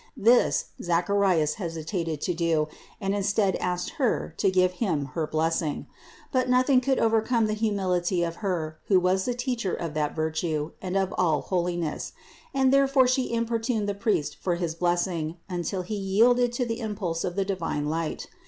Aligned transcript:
This 0.17 0.65
Zacharias 0.81 1.53
hesitated 1.61 2.21
to 2.21 2.33
do 2.33 2.67
and 2.99 3.13
instead 3.13 3.55
asked 3.57 3.91
Her 4.01 4.33
to 4.37 4.49
give 4.49 4.71
him 4.81 5.05
her 5.13 5.27
blessing. 5.27 5.85
But 6.31 6.49
nothing 6.49 6.81
could 6.81 6.97
overcome 6.97 7.45
the 7.45 7.53
humility 7.53 8.23
of 8.23 8.37
Her 8.37 8.79
who 8.87 8.99
was 8.99 9.25
the 9.25 9.35
Teacher 9.35 9.75
of 9.75 9.93
that 9.93 10.15
virtue 10.15 10.71
and 10.81 10.97
of 10.97 11.13
all 11.19 11.41
holi 11.41 11.77
ness; 11.77 12.13
and 12.51 12.73
therefore 12.73 13.07
She 13.07 13.31
importuned 13.31 13.87
the 13.87 13.93
priest 13.93 14.37
for 14.41 14.55
his 14.55 14.73
blessing 14.73 15.37
until 15.47 15.83
he 15.83 15.95
yielded 15.97 16.51
to 16.53 16.65
the 16.65 16.79
impulse 16.79 17.23
of 17.23 17.35
the 17.35 17.45
divine 17.45 17.87
light. 17.87 18.25